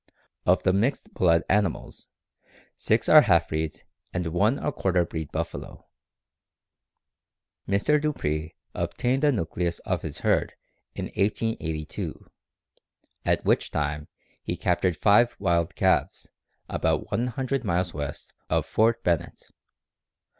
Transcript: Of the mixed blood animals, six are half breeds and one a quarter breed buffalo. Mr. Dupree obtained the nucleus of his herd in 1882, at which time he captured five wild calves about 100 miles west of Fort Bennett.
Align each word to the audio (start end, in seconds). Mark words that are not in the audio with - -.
Of 0.47 0.63
the 0.63 0.73
mixed 0.73 1.13
blood 1.13 1.43
animals, 1.47 2.07
six 2.75 3.07
are 3.07 3.21
half 3.21 3.49
breeds 3.49 3.83
and 4.11 4.25
one 4.25 4.57
a 4.57 4.71
quarter 4.71 5.05
breed 5.05 5.31
buffalo. 5.31 5.85
Mr. 7.67 8.01
Dupree 8.01 8.55
obtained 8.73 9.21
the 9.21 9.31
nucleus 9.31 9.77
of 9.85 10.01
his 10.01 10.21
herd 10.25 10.55
in 10.95 11.05
1882, 11.15 12.31
at 13.25 13.45
which 13.45 13.69
time 13.69 14.07
he 14.41 14.57
captured 14.57 14.97
five 14.97 15.35
wild 15.37 15.75
calves 15.75 16.31
about 16.67 17.11
100 17.11 17.63
miles 17.63 17.93
west 17.93 18.33
of 18.49 18.65
Fort 18.65 19.03
Bennett. 19.03 19.51